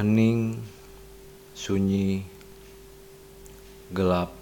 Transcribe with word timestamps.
hening, 0.00 0.56
sunyi, 1.52 2.24
gelap. 3.92 4.32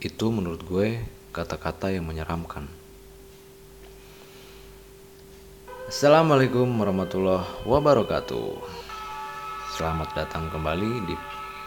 Itu 0.00 0.32
menurut 0.32 0.64
gue 0.64 1.04
kata-kata 1.36 1.92
yang 1.92 2.08
menyeramkan. 2.08 2.64
Assalamualaikum 5.84 6.64
warahmatullahi 6.80 7.44
wabarakatuh. 7.68 8.56
Selamat 9.76 10.16
datang 10.16 10.48
kembali 10.48 11.04
di 11.04 11.12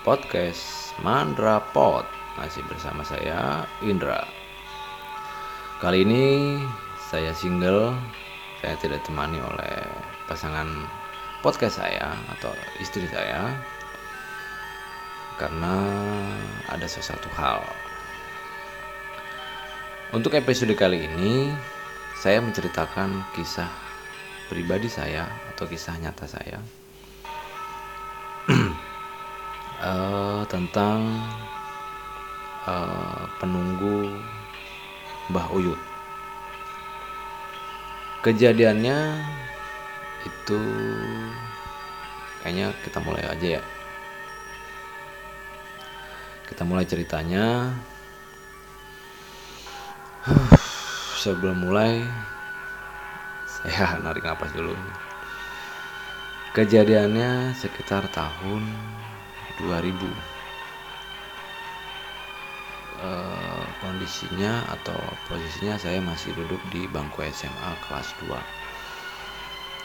podcast 0.01 0.97
Mandra 1.05 1.61
Pod. 1.69 2.09
Masih 2.41 2.65
bersama 2.65 3.05
saya 3.05 3.69
Indra. 3.85 4.25
Kali 5.77 6.01
ini 6.01 6.57
saya 7.13 7.29
single. 7.37 7.93
Saya 8.57 8.73
tidak 8.81 9.05
ditemani 9.05 9.37
oleh 9.37 9.85
pasangan 10.25 11.00
podcast 11.41 11.81
saya 11.81 12.13
atau 12.37 12.53
istri 12.77 13.09
saya 13.09 13.49
karena 15.41 15.73
ada 16.69 16.85
sesuatu 16.85 17.25
hal. 17.33 17.65
Untuk 20.13 20.37
episode 20.37 20.77
kali 20.77 21.09
ini, 21.09 21.49
saya 22.13 22.45
menceritakan 22.45 23.25
kisah 23.33 23.73
pribadi 24.53 24.85
saya 24.85 25.25
atau 25.49 25.65
kisah 25.65 25.97
nyata 25.97 26.29
saya 26.29 26.59
uh, 29.81 30.45
tentang 30.53 31.25
uh, 32.69 33.25
penunggu 33.41 34.13
Mbah 35.33 35.47
Uyut. 35.57 35.79
Kejadiannya 38.21 39.17
itu 40.25 40.61
kayaknya 42.41 42.73
kita 42.85 42.99
mulai 43.01 43.23
aja 43.25 43.47
ya. 43.59 43.63
Kita 46.45 46.63
mulai 46.67 46.85
ceritanya. 46.85 47.71
Sebelum 51.21 51.69
mulai 51.69 52.01
saya 53.45 53.95
narik 54.03 54.25
nafas 54.25 54.51
dulu. 54.53 54.73
Kejadiannya 56.51 57.55
sekitar 57.55 58.11
tahun 58.11 58.67
2000 59.63 59.95
eh, 62.99 63.63
kondisinya 63.79 64.67
atau 64.67 64.99
posisinya 65.31 65.79
saya 65.79 66.03
masih 66.03 66.35
duduk 66.35 66.59
di 66.75 66.91
bangku 66.91 67.23
SMA 67.31 67.71
kelas 67.87 68.11
2 68.27 68.60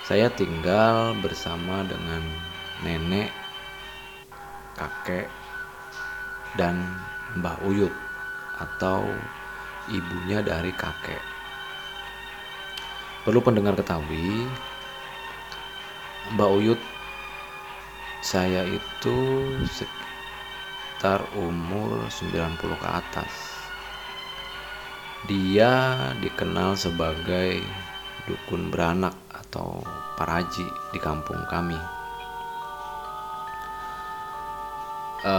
saya 0.06 0.30
tinggal 0.30 1.18
bersama 1.18 1.82
dengan 1.82 2.22
nenek, 2.86 3.34
kakek, 4.78 5.26
dan 6.54 6.78
Mbah 7.34 7.58
Uyut 7.66 7.90
atau 8.62 9.02
ibunya 9.90 10.46
dari 10.46 10.70
kakek. 10.70 11.18
Perlu 13.26 13.42
pendengar 13.42 13.74
ketahui, 13.74 14.46
Mbah 16.38 16.54
Uyut 16.54 16.78
saya 18.22 18.62
itu 18.62 19.18
sekitar 19.66 21.26
umur 21.34 22.06
90 22.06 22.62
ke 22.78 22.86
atas. 22.86 23.34
Dia 25.26 25.98
dikenal 26.22 26.78
sebagai 26.78 27.58
dukun 28.26 28.68
beranak 28.74 29.14
atau 29.30 29.80
paraji 30.18 30.66
di 30.90 30.98
kampung 30.98 31.38
kami. 31.46 31.78
E, 35.22 35.34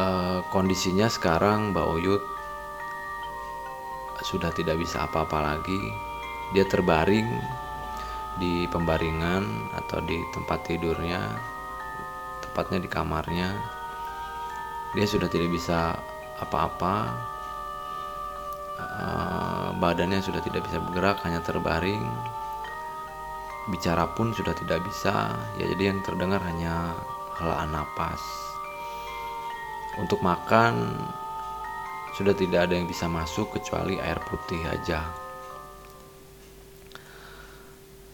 kondisinya 0.50 1.12
sekarang 1.12 1.76
Mbak 1.76 1.88
Uyut 2.00 2.24
sudah 4.24 4.50
tidak 4.56 4.80
bisa 4.80 5.06
apa-apa 5.06 5.56
lagi. 5.56 5.80
Dia 6.56 6.64
terbaring 6.64 7.28
di 8.40 8.64
pembaringan 8.72 9.76
atau 9.76 10.00
di 10.00 10.24
tempat 10.32 10.64
tidurnya, 10.64 11.20
tepatnya 12.40 12.80
di 12.80 12.90
kamarnya. 12.90 13.50
Dia 14.96 15.04
sudah 15.04 15.28
tidak 15.28 15.52
bisa 15.52 16.00
apa-apa. 16.40 16.96
E, 18.80 19.06
badannya 19.76 20.24
sudah 20.24 20.40
tidak 20.40 20.64
bisa 20.72 20.80
bergerak, 20.80 21.20
hanya 21.28 21.44
terbaring 21.44 22.08
bicara 23.72 24.08
pun 24.16 24.32
sudah 24.32 24.56
tidak 24.56 24.84
bisa. 24.88 25.36
Ya 25.60 25.66
jadi 25.72 25.94
yang 25.94 26.00
terdengar 26.04 26.40
hanya 26.44 26.96
helaan 27.40 27.76
napas. 27.76 28.20
Untuk 29.98 30.22
makan 30.22 30.98
sudah 32.18 32.34
tidak 32.34 32.70
ada 32.70 32.74
yang 32.74 32.90
bisa 32.90 33.06
masuk 33.06 33.54
kecuali 33.54 34.02
air 34.02 34.18
putih 34.26 34.62
aja. 34.66 35.06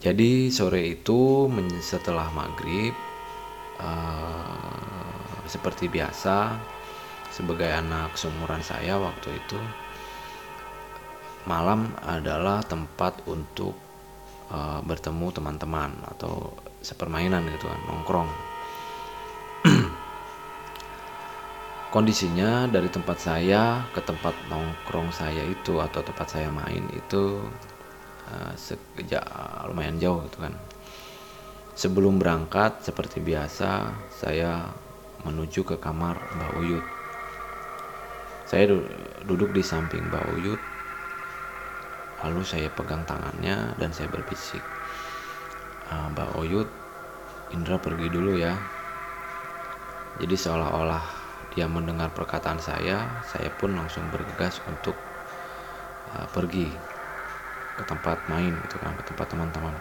Jadi 0.03 0.51
sore 0.51 0.99
itu 0.99 1.47
setelah 1.79 2.27
maghrib 2.35 2.91
uh, 3.79 4.83
seperti 5.47 5.87
biasa 5.87 6.59
sebagai 7.31 7.71
anak 7.71 8.19
seumuran 8.19 8.59
saya 8.59 8.99
waktu 8.99 9.39
itu 9.39 9.55
malam 11.47 11.91
adalah 12.03 12.59
tempat 12.67 13.23
untuk 13.31 13.75
uh, 14.51 14.79
bertemu 14.83 15.31
teman-teman 15.31 15.91
atau 16.15 16.51
sepermainan 16.83 17.47
gitu 17.53 17.69
kan 17.69 17.79
nongkrong. 17.87 18.29
Kondisinya 21.93 22.65
dari 22.67 22.89
tempat 22.89 23.21
saya 23.21 23.85
ke 23.93 24.01
tempat 24.01 24.33
nongkrong 24.49 25.13
saya 25.13 25.45
itu 25.45 25.77
atau 25.79 26.01
tempat 26.01 26.27
saya 26.27 26.49
main 26.49 26.83
itu 26.91 27.45
uh, 28.27 28.51
sekejap 28.57 29.23
lumayan 29.69 30.01
jauh 30.01 30.25
gitu 30.27 30.43
kan. 30.43 30.57
Sebelum 31.73 32.21
berangkat 32.21 32.85
seperti 32.85 33.21
biasa 33.21 33.93
saya 34.09 34.67
menuju 35.23 35.63
ke 35.63 35.75
kamar 35.79 36.19
Mbak 36.37 36.51
Uyut. 36.59 36.85
Saya 38.45 38.69
duduk 39.25 39.55
di 39.55 39.63
samping 39.65 40.05
Mbak 40.11 40.25
Uyut 40.37 40.61
Lalu 42.23 42.41
saya 42.47 42.71
pegang 42.71 43.03
tangannya 43.03 43.75
dan 43.75 43.91
saya 43.91 44.07
berbisik, 44.07 44.63
ah, 45.91 46.07
Mbak 46.07 46.29
Oyut, 46.39 46.69
Indra 47.53 47.77
pergi 47.77 48.07
dulu 48.09 48.33
ya. 48.33 48.55
Jadi 50.17 50.33
seolah-olah 50.33 51.03
dia 51.53 51.69
mendengar 51.69 52.09
perkataan 52.09 52.57
saya, 52.57 53.05
saya 53.29 53.53
pun 53.53 53.77
langsung 53.77 54.09
bergegas 54.09 54.57
untuk 54.65 54.97
uh, 56.17 56.25
pergi 56.33 56.65
ke 57.77 57.83
tempat 57.85 58.25
main 58.25 58.57
gitu 58.65 58.81
kan, 58.81 58.97
ke 58.97 59.05
tempat 59.05 59.29
teman-teman. 59.29 59.73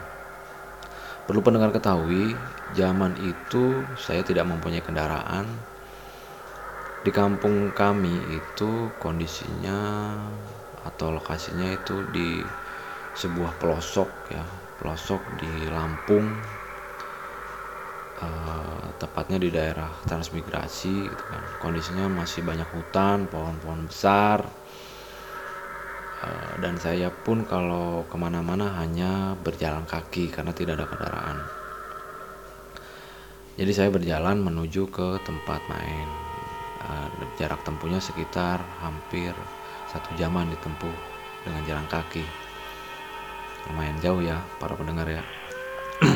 Perlu 1.24 1.40
pendengar 1.40 1.72
ketahui, 1.72 2.36
zaman 2.76 3.16
itu 3.24 3.88
saya 3.96 4.20
tidak 4.20 4.44
mempunyai 4.44 4.84
kendaraan. 4.84 5.48
Di 7.02 7.10
kampung 7.10 7.72
kami 7.72 8.36
itu 8.36 8.92
kondisinya 9.00 10.12
atau 10.82 11.14
lokasinya 11.14 11.70
itu 11.70 12.02
di 12.10 12.42
sebuah 13.12 13.60
pelosok 13.60 14.10
ya 14.32 14.44
pelosok 14.82 15.22
di 15.38 15.70
Lampung 15.70 16.26
uh, 18.18 18.84
tepatnya 18.98 19.38
di 19.38 19.46
daerah 19.54 19.90
transmigrasi 20.06 20.94
gitu 21.06 21.24
kan. 21.30 21.42
Kondisinya 21.62 22.10
masih 22.10 22.42
banyak 22.42 22.66
hutan 22.74 23.30
pohon-pohon 23.30 23.86
besar 23.86 24.42
uh, 26.22 26.52
dan 26.58 26.74
saya 26.82 27.14
pun 27.14 27.46
kalau 27.46 28.02
ke 28.10 28.16
mana-mana 28.18 28.74
hanya 28.82 29.38
berjalan 29.38 29.86
kaki 29.86 30.34
karena 30.34 30.50
tidak 30.50 30.82
ada 30.82 30.86
kendaraan. 30.90 31.38
Jadi 33.52 33.72
saya 33.76 33.92
berjalan 33.92 34.40
menuju 34.40 34.88
ke 34.90 35.20
tempat 35.22 35.62
main. 35.70 36.08
Uh, 36.82 37.06
jarak 37.38 37.62
tempuhnya 37.62 38.02
sekitar 38.02 38.58
hampir 38.82 39.30
satu 39.92 40.08
jaman 40.16 40.48
ditempuh 40.56 40.96
dengan 41.44 41.62
jalan 41.68 41.86
kaki. 41.92 42.24
Lumayan 43.68 43.98
jauh 44.00 44.24
ya 44.24 44.40
para 44.56 44.72
pendengar 44.72 45.04
ya. 45.06 45.22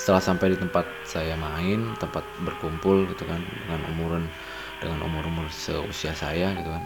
Setelah 0.00 0.22
sampai 0.22 0.54
di 0.54 0.56
tempat 0.56 0.86
saya 1.02 1.34
main 1.34 1.98
tempat 1.98 2.22
berkumpul 2.46 3.10
gitu 3.10 3.26
kan 3.26 3.42
dengan 3.42 3.80
umuran 3.92 4.24
dengan 4.78 5.02
umur 5.02 5.26
umur 5.26 5.46
seusia 5.50 6.14
saya 6.14 6.54
gitu 6.54 6.70
kan. 6.70 6.84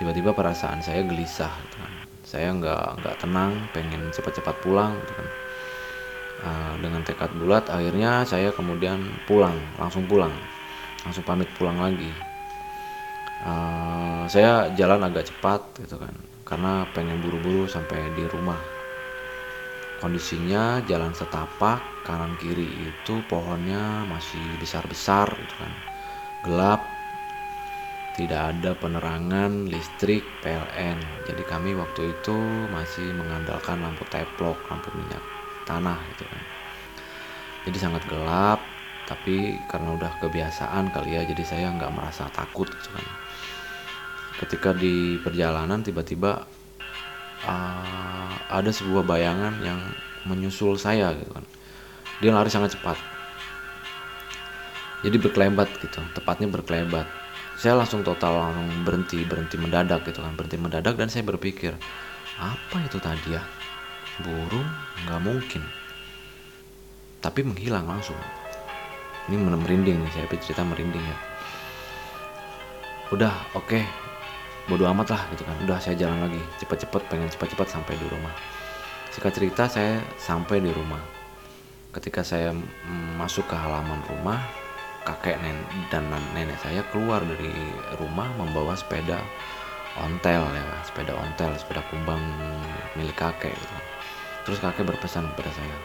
Tiba-tiba 0.00 0.32
perasaan 0.32 0.80
saya 0.80 1.04
gelisah 1.04 1.52
gitu 1.68 1.76
kan. 1.76 1.92
Saya 2.26 2.48
nggak 2.56 3.04
nggak 3.04 3.16
tenang 3.20 3.52
pengen 3.76 4.08
cepat-cepat 4.10 4.56
pulang 4.64 4.96
gitu 5.04 5.12
kan. 5.12 5.28
Uh, 6.36 6.74
dengan 6.84 7.00
tekad 7.00 7.32
bulat 7.32 7.64
akhirnya 7.72 8.20
saya 8.28 8.52
kemudian 8.52 9.12
pulang 9.28 9.54
langsung 9.76 10.08
pulang. 10.08 10.32
Langsung 11.04 11.22
pamit 11.22 11.46
pulang 11.54 11.78
lagi 11.78 12.10
uh, 13.42 14.24
saya 14.30 14.70
jalan 14.72 15.02
agak 15.04 15.28
cepat 15.32 15.82
gitu 15.82 16.00
kan 16.00 16.14
karena 16.46 16.86
pengen 16.94 17.18
buru-buru 17.18 17.66
sampai 17.66 18.14
di 18.14 18.22
rumah. 18.24 18.62
Kondisinya 19.96 20.84
jalan 20.84 21.16
setapak 21.16 22.04
kanan 22.06 22.36
kiri 22.38 22.92
itu 22.92 23.24
pohonnya 23.26 24.06
masih 24.06 24.54
besar-besar 24.60 25.26
gitu 25.42 25.56
kan. 25.58 25.72
Gelap 26.46 26.86
tidak 28.14 28.56
ada 28.56 28.72
penerangan 28.78 29.68
listrik 29.68 30.40
PLN 30.40 31.26
jadi 31.28 31.42
kami 31.44 31.76
waktu 31.76 32.16
itu 32.16 32.64
masih 32.72 33.12
mengandalkan 33.12 33.76
lampu 33.84 34.08
teplok 34.08 34.64
lampu 34.72 34.88
minyak 34.94 35.20
tanah 35.66 36.06
gitu 36.14 36.24
kan. 36.30 36.44
Jadi 37.66 37.78
sangat 37.82 38.06
gelap 38.06 38.75
tapi 39.06 39.54
karena 39.70 39.94
udah 39.94 40.18
kebiasaan 40.18 40.90
kali 40.90 41.14
ya 41.14 41.22
jadi 41.22 41.42
saya 41.46 41.66
nggak 41.70 41.94
merasa 41.94 42.26
takut 42.34 42.66
gitu 42.66 42.90
kan. 42.90 43.06
Ketika 44.42 44.74
di 44.74 45.16
perjalanan 45.22 45.80
tiba-tiba 45.80 46.44
uh, 47.46 48.34
ada 48.50 48.68
sebuah 48.68 49.06
bayangan 49.06 49.62
yang 49.62 49.78
menyusul 50.26 50.74
saya 50.74 51.14
gitu 51.14 51.30
kan. 51.30 51.46
Dia 52.18 52.34
lari 52.34 52.50
sangat 52.50 52.74
cepat. 52.74 52.98
Jadi 55.06 55.16
berkelebat 55.22 55.70
gitu 55.78 56.02
tepatnya 56.12 56.50
berkelebat. 56.50 57.06
Saya 57.56 57.78
langsung 57.78 58.04
total 58.04 58.36
langsung 58.36 58.68
berhenti 58.84 59.22
berhenti 59.22 59.56
mendadak 59.56 60.04
gitu 60.04 60.20
kan 60.20 60.36
berhenti 60.36 60.60
mendadak 60.60 60.98
dan 60.98 61.08
saya 61.08 61.24
berpikir 61.24 61.72
apa 62.36 62.76
itu 62.84 62.98
tadi 62.98 63.38
ya? 63.38 63.42
Burung? 64.20 64.66
Nggak 65.06 65.20
mungkin. 65.22 65.62
Tapi 67.22 67.40
menghilang 67.46 67.88
langsung 67.88 68.18
ini 69.26 69.36
merinding 69.38 69.98
nih 70.06 70.12
saya 70.14 70.26
cerita 70.38 70.62
merinding 70.62 71.02
ya. 71.02 71.18
Udah 73.10 73.34
oke. 73.54 73.66
Okay, 73.66 73.82
bodo 74.70 74.86
amat 74.90 75.14
lah 75.14 75.22
gitu 75.34 75.42
kan. 75.42 75.56
Udah 75.66 75.78
saya 75.78 75.94
jalan 75.98 76.30
lagi. 76.30 76.42
Cepat-cepat 76.62 77.02
pengen 77.10 77.30
cepat-cepat 77.30 77.66
sampai 77.66 77.94
di 77.98 78.06
rumah. 78.06 78.34
Singkat 79.10 79.32
cerita 79.34 79.64
saya 79.66 80.02
sampai 80.18 80.62
di 80.62 80.70
rumah. 80.70 81.00
Ketika 81.90 82.20
saya 82.20 82.52
masuk 83.16 83.48
ke 83.48 83.56
halaman 83.56 84.02
rumah 84.10 84.42
kakek 85.06 85.38
nenek 85.38 85.86
dan 85.88 86.10
nenek 86.34 86.58
saya 86.58 86.82
keluar 86.90 87.22
dari 87.22 87.54
rumah 88.02 88.26
membawa 88.34 88.74
sepeda 88.74 89.22
ontel 90.02 90.42
ya 90.50 90.66
sepeda 90.82 91.14
ontel 91.14 91.54
sepeda 91.54 91.80
kumbang 91.88 92.20
milik 92.98 93.14
kakek 93.14 93.54
gitu. 93.54 93.76
terus 94.44 94.58
kakek 94.58 94.82
berpesan 94.82 95.30
kepada 95.32 95.54
saya 95.54 95.78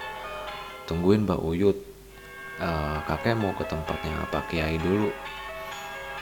tungguin 0.90 1.24
mbak 1.24 1.38
Uyut 1.38 1.78
uh, 2.62 3.02
kakek 3.10 3.36
mau 3.36 3.52
ke 3.58 3.66
tempatnya 3.66 4.14
Pak 4.30 4.54
Kiai 4.54 4.78
dulu. 4.78 5.10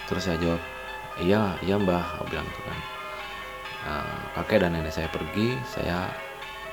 Terus 0.07 0.25
saya 0.25 0.39
jawab 0.41 0.61
iya 1.19 1.53
iya 1.61 1.75
mbah 1.75 2.17
aku 2.17 2.31
bilang 2.31 2.47
gitu 2.47 2.61
kan. 2.65 2.79
Uh, 3.79 4.19
kakek 4.39 4.63
dan 4.63 4.75
nenek 4.75 4.95
saya 4.95 5.11
pergi 5.11 5.59
saya 5.67 6.09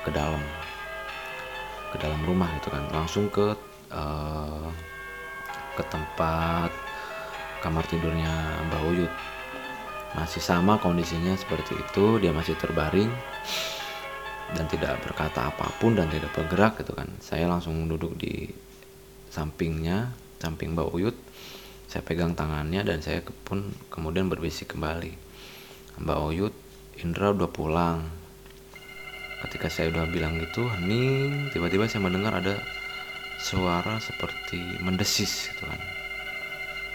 ke 0.01 0.09
dalam 0.09 0.41
ke 1.91 1.97
dalam 1.99 2.19
rumah 2.23 2.49
gitu 2.57 2.71
kan. 2.71 2.83
Langsung 2.89 3.27
ke 3.29 3.53
uh, 3.91 4.67
ke 5.77 5.83
tempat 5.93 6.71
kamar 7.61 7.85
tidurnya 7.85 8.31
Mbah 8.71 8.83
Uyut. 8.89 9.13
Masih 10.17 10.41
sama 10.41 10.81
kondisinya 10.81 11.37
seperti 11.37 11.77
itu 11.77 12.17
dia 12.17 12.33
masih 12.33 12.57
terbaring 12.57 13.11
dan 14.55 14.65
tidak 14.71 14.97
berkata 15.03 15.51
apa 15.51 15.67
pun 15.77 15.93
dan 15.93 16.09
tidak 16.09 16.33
bergerak 16.33 16.79
gitu 16.81 16.97
kan. 16.97 17.05
Saya 17.21 17.45
langsung 17.45 17.85
duduk 17.85 18.17
di 18.17 18.49
sampingnya 19.37 20.17
samping 20.41 20.73
Mbak 20.73 20.89
Uyut 20.97 21.17
saya 21.85 22.01
pegang 22.01 22.33
tangannya 22.33 22.81
dan 22.81 23.05
saya 23.05 23.21
pun 23.45 23.69
kemudian 23.93 24.27
berbisik 24.27 24.73
kembali. 24.73 25.13
Mbak 26.01 26.19
Oyut 26.19 26.53
Indra 26.97 27.31
udah 27.31 27.47
pulang. 27.47 28.01
Ketika 29.45 29.69
saya 29.69 29.93
udah 29.93 30.09
bilang 30.09 30.41
gitu 30.41 30.65
hening 30.65 31.53
tiba-tiba 31.53 31.85
saya 31.85 32.01
mendengar 32.01 32.41
ada 32.41 32.57
suara 33.37 34.01
seperti 34.01 34.59
mendesis 34.81 35.53
gitu 35.53 35.63
kan. 35.69 35.79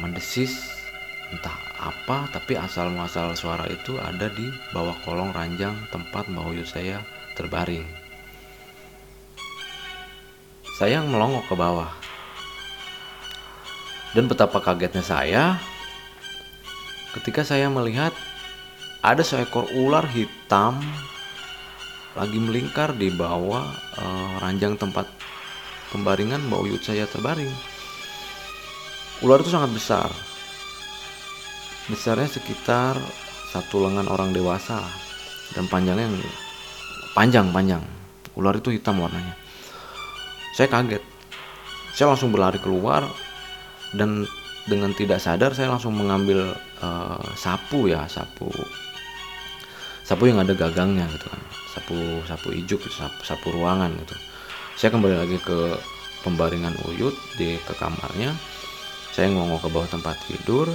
Mendesis 0.03 0.83
entah 1.31 1.55
apa 1.81 2.29
tapi 2.29 2.59
asal 2.59 2.93
muasal 2.93 3.33
suara 3.39 3.65
itu 3.71 3.97
ada 3.97 4.29
di 4.29 4.51
bawah 4.75 4.99
kolong 5.07 5.31
ranjang 5.33 5.79
tempat 5.89 6.27
Mbak 6.29 6.45
Oyut 6.51 6.69
saya 6.69 7.01
terbaring. 7.39 7.87
Saya 10.77 11.01
melongok 11.01 11.47
ke 11.47 11.55
bawah 11.55 12.02
dan 14.13 14.29
betapa 14.29 14.61
kagetnya 14.61 15.05
saya 15.05 15.57
ketika 17.17 17.45
saya 17.45 17.69
melihat 17.69 18.13
ada 19.03 19.21
seekor 19.27 19.67
ular 19.75 20.07
hitam 20.09 20.81
lagi 22.13 22.37
melingkar 22.37 22.93
di 22.93 23.09
bawah 23.09 23.65
uh, 23.97 24.35
ranjang 24.45 24.77
tempat 24.77 25.09
pembaringan 25.93 26.45
Mbak 26.49 26.61
Uyut 26.61 26.83
saya 26.85 27.09
terbaring. 27.09 27.49
Ular 29.25 29.41
itu 29.41 29.53
sangat 29.53 29.73
besar. 29.73 30.09
Besarnya 31.89 32.29
sekitar 32.29 33.01
satu 33.53 33.85
lengan 33.85 34.09
orang 34.09 34.33
dewasa 34.33 34.81
dan 35.57 35.69
panjangnya 35.69 36.09
yang 36.09 36.17
panjang-panjang. 37.17 37.85
Ular 38.37 38.57
itu 38.61 38.73
hitam 38.73 39.01
warnanya. 39.01 39.37
Saya 40.57 40.69
kaget. 40.69 41.05
Saya 41.93 42.13
langsung 42.13 42.33
berlari 42.33 42.61
keluar 42.61 43.05
dan 43.97 44.25
dengan 44.69 44.95
tidak 44.95 45.19
sadar 45.19 45.53
saya 45.53 45.75
langsung 45.75 45.99
mengambil 45.99 46.55
uh, 46.81 47.19
sapu 47.35 47.91
ya 47.91 48.07
sapu 48.07 48.47
sapu 50.07 50.29
yang 50.29 50.43
ada 50.43 50.53
gagangnya 50.53 51.07
gitu 51.15 51.27
kan. 51.31 51.43
Sapu 51.73 51.97
sapu 52.29 52.53
ijuk 52.53 52.85
gitu, 52.85 52.93
sapu, 52.93 53.21
sapu 53.25 53.47
ruangan 53.55 53.97
gitu. 54.05 54.15
Saya 54.77 54.91
kembali 54.93 55.17
lagi 55.17 55.39
ke 55.41 55.79
pembaringan 56.21 56.77
uyut 56.91 57.15
di 57.41 57.57
ke 57.63 57.73
kamarnya. 57.81 58.35
Saya 59.13 59.33
ngomong 59.33 59.61
ke 59.61 59.69
bawah 59.73 59.89
tempat 59.89 60.17
tidur. 60.29 60.69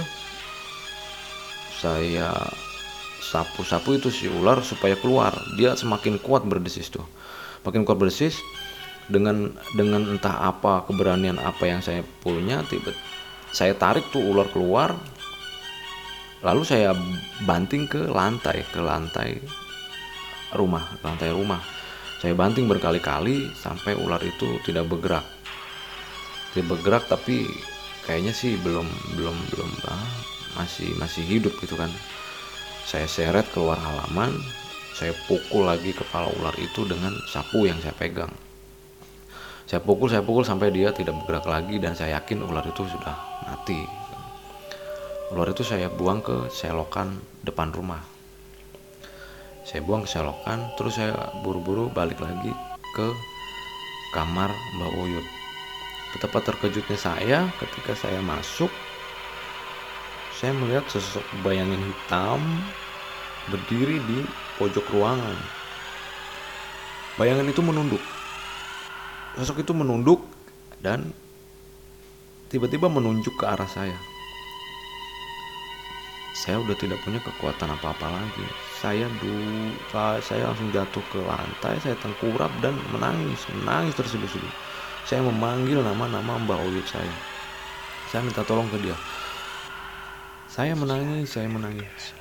Saya 1.78 2.34
sapu-sapu 3.22 3.94
itu 3.94 4.10
si 4.10 4.26
ular 4.26 4.58
supaya 4.66 4.98
keluar. 4.98 5.34
Dia 5.54 5.78
semakin 5.78 6.18
kuat 6.18 6.42
berdesis 6.42 6.90
tuh. 6.90 7.06
Makin 7.62 7.86
kuat 7.86 7.98
berdesis 7.98 8.38
dengan 9.08 9.52
dengan 9.72 10.04
entah 10.04 10.52
apa 10.52 10.84
keberanian 10.84 11.40
apa 11.40 11.64
yang 11.64 11.80
saya 11.80 12.04
punya 12.20 12.60
tiba 12.68 12.92
saya 13.50 13.72
tarik 13.72 14.04
tuh 14.12 14.20
ular 14.20 14.48
keluar 14.52 14.92
lalu 16.44 16.62
saya 16.62 16.92
banting 17.48 17.88
ke 17.88 18.06
lantai 18.06 18.62
ke 18.68 18.78
lantai 18.78 19.40
rumah 20.56 20.84
lantai 21.04 21.32
rumah. 21.32 21.60
Saya 22.18 22.34
banting 22.34 22.66
berkali-kali 22.66 23.46
sampai 23.54 23.94
ular 23.94 24.18
itu 24.24 24.58
tidak 24.66 24.90
bergerak. 24.90 25.22
Tidak 26.50 26.66
bergerak 26.66 27.06
tapi 27.06 27.46
kayaknya 28.02 28.34
sih 28.34 28.58
belum 28.58 28.88
belum 29.14 29.36
belum 29.54 29.70
ah, 29.86 30.08
masih 30.58 30.90
masih 30.98 31.22
hidup 31.22 31.54
gitu 31.62 31.78
kan. 31.78 31.90
Saya 32.88 33.06
seret 33.06 33.46
keluar 33.52 33.78
halaman 33.78 34.34
saya 34.96 35.14
pukul 35.30 35.68
lagi 35.68 35.94
kepala 35.94 36.26
ular 36.42 36.56
itu 36.58 36.82
dengan 36.82 37.14
sapu 37.30 37.70
yang 37.70 37.78
saya 37.78 37.94
pegang 37.94 38.32
saya 39.68 39.84
pukul 39.84 40.08
saya 40.08 40.24
pukul 40.24 40.48
sampai 40.48 40.72
dia 40.72 40.96
tidak 40.96 41.12
bergerak 41.20 41.44
lagi 41.44 41.76
dan 41.76 41.92
saya 41.92 42.16
yakin 42.16 42.40
ular 42.40 42.64
itu 42.64 42.88
sudah 42.88 43.12
mati. 43.44 43.84
Ular 45.28 45.52
itu 45.52 45.60
saya 45.60 45.92
buang 45.92 46.24
ke 46.24 46.48
selokan 46.48 47.20
depan 47.44 47.68
rumah. 47.76 48.00
Saya 49.68 49.84
buang 49.84 50.08
ke 50.08 50.08
selokan 50.08 50.72
terus 50.80 50.96
saya 50.96 51.12
buru-buru 51.44 51.92
balik 51.92 52.16
lagi 52.16 52.48
ke 52.96 53.06
kamar 54.16 54.48
Mbak 54.48 54.92
Uyut. 55.04 55.26
Betapa 56.16 56.40
terkejutnya 56.48 56.96
saya 56.96 57.38
ketika 57.60 57.92
saya 57.92 58.24
masuk 58.24 58.72
saya 60.32 60.56
melihat 60.56 60.88
sosok 60.88 61.28
bayangan 61.44 61.76
hitam 61.76 62.40
berdiri 63.52 64.00
di 64.00 64.24
pojok 64.56 64.88
ruangan. 64.96 65.36
Bayangan 67.20 67.52
itu 67.52 67.60
menunduk 67.60 68.00
sosok 69.38 69.62
itu 69.62 69.70
menunduk 69.70 70.18
dan 70.82 71.14
tiba-tiba 72.50 72.90
menunjuk 72.90 73.38
ke 73.38 73.46
arah 73.46 73.70
saya. 73.70 73.94
Saya 76.34 76.58
udah 76.58 76.74
tidak 76.74 76.98
punya 77.06 77.22
kekuatan 77.22 77.70
apa-apa 77.70 78.10
lagi. 78.10 78.46
Saya 78.82 79.06
du, 79.22 79.30
saya 79.94 80.50
langsung 80.50 80.70
jatuh 80.74 81.02
ke 81.10 81.18
lantai, 81.22 81.78
saya 81.82 81.94
tengkurap 82.02 82.50
dan 82.58 82.74
menangis, 82.90 83.46
menangis 83.62 83.94
terseduh-seduh. 83.94 84.54
Saya 85.06 85.22
memanggil 85.22 85.82
nama-nama 85.82 86.38
Mbak 86.42 86.58
Uyut 86.66 86.86
saya. 86.86 87.10
Saya 88.10 88.26
minta 88.26 88.42
tolong 88.42 88.66
ke 88.70 88.78
dia. 88.82 88.94
Saya 90.50 90.74
menangis, 90.74 91.30
saya 91.30 91.46
menangis. 91.46 92.14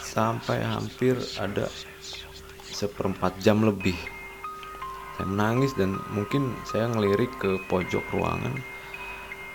Sampai 0.00 0.60
hampir 0.60 1.16
ada 1.40 1.68
seperempat 2.68 3.40
jam 3.40 3.64
lebih 3.64 3.96
saya 5.22 5.38
menangis 5.38 5.70
dan 5.78 6.02
mungkin 6.10 6.50
saya 6.66 6.90
ngelirik 6.90 7.30
ke 7.38 7.54
pojok 7.70 8.02
ruangan. 8.10 8.58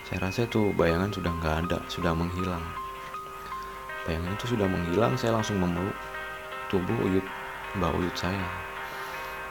Saya 0.08 0.24
rasa 0.24 0.48
itu 0.48 0.72
bayangan 0.72 1.12
sudah 1.12 1.28
nggak 1.44 1.56
ada 1.68 1.84
sudah 1.92 2.16
menghilang. 2.16 2.64
Bayangan 4.08 4.32
itu 4.40 4.56
sudah 4.56 4.64
menghilang 4.64 5.20
saya 5.20 5.36
langsung 5.36 5.60
memeluk 5.60 5.92
tubuh 6.72 6.96
Uyut 7.04 7.28
Mbak 7.76 8.00
Uyut 8.00 8.16
saya. 8.16 8.48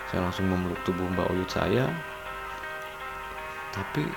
Saya 0.09 0.25
langsung 0.25 0.49
memeluk 0.49 0.81
tubuh 0.89 1.05
Mbak 1.05 1.37
Uyut 1.37 1.51
saya. 1.53 1.85
Tapi 3.77 4.09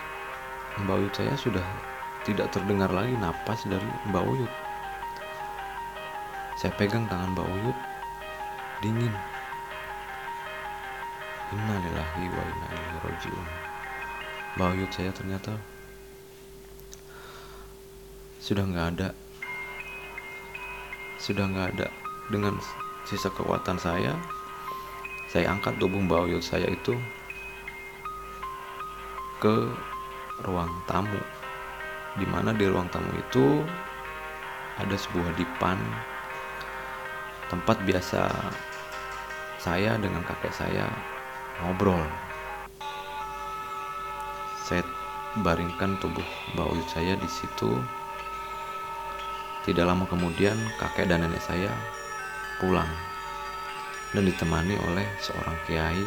Mbak 0.80 0.96
Uyut 1.04 1.14
saya 1.20 1.36
sudah 1.36 1.68
tidak 2.24 2.48
terdengar 2.56 2.88
lagi 2.96 3.12
napas 3.20 3.68
dari 3.68 3.92
Mbak 4.08 4.24
Uyut. 4.24 4.52
Saya 6.56 6.72
pegang 6.80 7.12
tangan 7.12 7.36
Mbak 7.36 7.48
Uyut 7.60 7.78
dingin 8.80 9.12
Innalillahi 11.50 12.24
wa 12.30 12.44
inna 12.46 12.68
ilaihi 12.70 13.00
rajiun. 13.02 13.48
Mbak 14.54 14.70
Uyut 14.78 14.92
saya 14.94 15.10
ternyata 15.10 15.54
sudah 18.38 18.66
nggak 18.70 18.88
ada. 18.94 19.10
Sudah 21.18 21.46
nggak 21.50 21.68
ada. 21.74 21.88
Dengan 22.30 22.54
sisa 23.10 23.34
kekuatan 23.34 23.82
saya 23.82 24.14
saya 25.30 25.50
angkat 25.50 25.78
tubuh 25.82 25.98
Mbak 26.06 26.30
Uyut 26.30 26.46
saya 26.46 26.70
itu 26.70 26.94
ke 29.42 29.74
ruang 30.46 30.70
tamu 30.86 31.22
di 32.18 32.26
mana 32.30 32.54
di 32.54 32.70
ruang 32.70 32.86
tamu 32.94 33.10
itu 33.18 33.66
ada 34.78 34.94
sebuah 34.94 35.34
dipan 35.34 35.82
tempat 37.50 37.82
biasa 37.86 38.30
saya 39.58 39.98
dengan 39.98 40.22
kakek 40.22 40.54
saya 40.54 40.86
ngobrol 41.66 42.04
saya 44.64 44.86
baringkan 45.42 45.98
tubuh 45.98 46.26
Mbak 46.54 46.90
saya 46.90 47.18
di 47.18 47.30
situ 47.30 47.74
tidak 49.68 49.86
lama 49.86 50.08
kemudian 50.10 50.58
kakek 50.82 51.06
dan 51.06 51.22
nenek 51.22 51.44
saya 51.44 51.70
pulang 52.58 52.90
dan 54.16 54.26
ditemani 54.26 54.74
oleh 54.90 55.06
seorang 55.22 55.54
kiai 55.70 56.02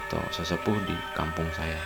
atau 0.00 0.22
sesepuh 0.32 0.76
di 0.88 0.96
kampung 1.12 1.44
saya. 1.52 1.76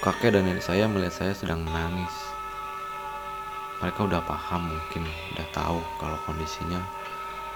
Kakek 0.00 0.34
dan 0.34 0.48
nenek 0.48 0.64
saya 0.64 0.88
melihat 0.88 1.12
saya 1.12 1.32
sedang 1.36 1.62
menangis. 1.62 2.14
Mereka 3.84 4.08
udah 4.08 4.22
paham 4.24 4.72
mungkin, 4.72 5.04
udah 5.36 5.46
tahu 5.52 5.78
kalau 6.00 6.16
kondisinya 6.24 6.80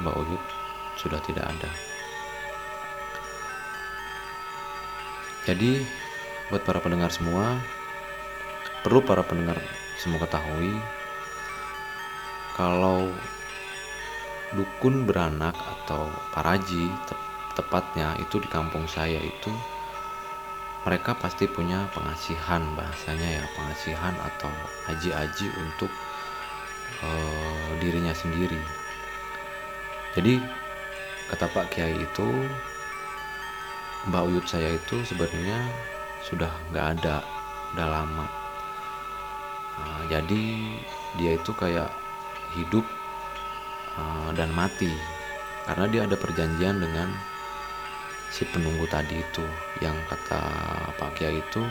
Mbak 0.03 0.15
Uyut 0.21 0.43
sudah 0.97 1.21
tidak 1.25 1.45
ada. 1.47 1.71
Jadi, 5.47 5.79
buat 6.50 6.67
para 6.67 6.83
pendengar 6.83 7.15
semua, 7.15 7.62
perlu 8.87 9.03
para 9.03 9.26
pendengar 9.26 9.59
semua 9.99 10.23
ketahui 10.23 10.71
kalau 12.55 13.11
dukun 14.55 15.03
beranak 15.03 15.59
atau 15.59 16.07
paraji 16.31 16.87
te 17.11 17.15
tepatnya 17.59 18.15
itu 18.23 18.38
di 18.38 18.47
kampung 18.47 18.87
saya 18.87 19.19
itu 19.19 19.50
mereka 20.87 21.19
pasti 21.19 21.50
punya 21.50 21.88
pengasihan 21.91 22.62
bahasanya 22.79 23.43
ya 23.43 23.45
pengasihan 23.59 24.15
atau 24.23 24.53
aji-aji 24.93 25.50
untuk 25.57 25.91
uh, 27.03 27.71
dirinya 27.83 28.15
sendiri 28.15 28.61
jadi 30.15 30.38
kata 31.33 31.47
Pak 31.50 31.75
Kiai 31.75 31.95
itu 31.99 32.28
Mbak 34.06 34.25
Uyut 34.30 34.47
saya 34.47 34.78
itu 34.78 35.02
sebenarnya 35.02 35.59
sudah 36.23 36.50
nggak 36.71 36.87
ada 36.99 37.23
udah 37.75 37.88
lama. 37.90 38.26
Nah, 39.76 40.00
jadi 40.09 40.42
dia 41.18 41.37
itu 41.37 41.50
kayak 41.52 41.90
hidup 42.54 42.87
uh, 43.99 44.30
dan 44.38 44.54
mati. 44.54 44.90
Karena 45.66 45.90
dia 45.90 46.06
ada 46.06 46.14
perjanjian 46.14 46.78
dengan 46.78 47.11
si 48.30 48.47
penunggu 48.47 48.87
tadi 48.87 49.18
itu 49.18 49.42
yang 49.83 49.99
kata 50.06 50.40
Pak 50.95 51.18
Kiai 51.18 51.42
itu 51.42 51.62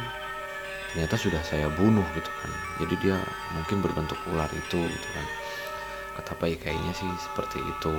ternyata 0.91 1.15
sudah 1.15 1.41
saya 1.43 1.71
bunuh 1.71 2.03
gitu 2.15 2.31
kan. 2.43 2.51
Jadi 2.83 2.95
dia 2.99 3.17
mungkin 3.55 3.79
berbentuk 3.79 4.19
ular 4.27 4.51
itu 4.51 4.79
gitu 4.83 5.07
kan. 5.15 5.27
Kata 6.19 6.31
Pak 6.35 6.59
Kiainya 6.59 6.91
sih 6.91 7.07
seperti 7.19 7.59
itu 7.63 7.95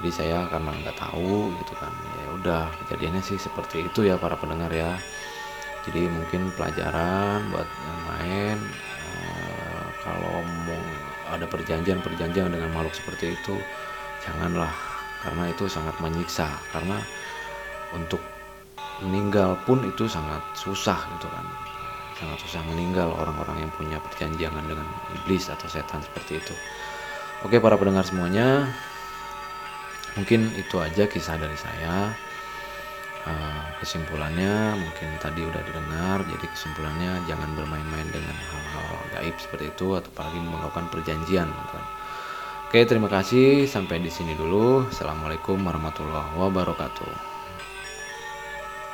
jadi 0.00 0.10
saya 0.16 0.38
karena 0.48 0.72
nggak 0.72 0.96
tahu 0.96 1.52
gitu 1.60 1.76
kan 1.76 1.92
ya 1.92 2.28
udah 2.40 2.62
kejadiannya 2.84 3.20
sih 3.20 3.36
seperti 3.36 3.84
itu 3.84 4.08
ya 4.08 4.16
para 4.16 4.32
pendengar 4.40 4.72
ya. 4.72 4.96
Jadi 5.84 6.08
mungkin 6.08 6.52
pelajaran 6.56 7.52
buat 7.52 7.68
yang 7.68 8.00
main 8.08 8.56
uh, 9.12 9.84
kalau 10.00 10.40
mau 10.64 10.80
ada 11.32 11.44
perjanjian-perjanjian 11.44 12.48
dengan 12.48 12.72
makhluk 12.72 12.96
seperti 12.96 13.36
itu 13.36 13.60
janganlah. 14.24 14.72
Karena 15.20 15.52
itu 15.52 15.68
sangat 15.68 15.92
menyiksa. 16.00 16.48
Karena 16.72 16.96
untuk 17.92 18.24
meninggal 19.04 19.60
pun 19.68 19.84
itu 19.84 20.08
sangat 20.08 20.40
susah 20.56 20.96
gitu 21.16 21.28
kan. 21.28 21.44
Sangat 22.16 22.40
susah 22.40 22.64
meninggal 22.72 23.12
orang-orang 23.12 23.68
yang 23.68 23.72
punya 23.76 24.00
perjanjian 24.00 24.52
dengan 24.64 24.88
iblis 25.20 25.52
atau 25.52 25.68
setan 25.68 26.00
seperti 26.00 26.40
itu. 26.40 26.56
Oke 27.44 27.56
para 27.56 27.76
pendengar 27.80 28.04
semuanya 28.04 28.68
mungkin 30.18 30.50
itu 30.58 30.76
aja 30.80 31.06
kisah 31.06 31.36
dari 31.38 31.56
saya. 31.58 32.14
Uh, 33.20 33.64
kesimpulannya 33.84 34.80
mungkin 34.80 35.12
tadi 35.20 35.44
udah 35.44 35.60
didengar 35.60 36.24
jadi 36.24 36.46
kesimpulannya 36.56 37.20
jangan 37.28 37.52
bermain-main 37.52 38.08
dengan 38.08 38.32
hal-hal 38.32 38.96
gaib 39.12 39.36
seperti 39.36 39.68
itu 39.68 39.92
atau 39.92 40.08
apalagi 40.08 40.40
melakukan 40.40 40.88
perjanjian. 40.88 41.52
Oke 42.70 42.86
terima 42.88 43.12
kasih. 43.12 43.68
Sampai 43.68 44.00
di 44.00 44.08
sini 44.08 44.32
dulu. 44.32 44.88
Assalamualaikum 44.88 45.60
warahmatullahi 45.60 46.32
wabarakatuh 46.38 47.39